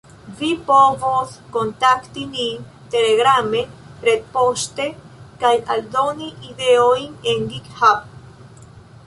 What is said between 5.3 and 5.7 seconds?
kaj